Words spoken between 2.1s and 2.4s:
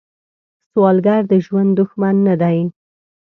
نه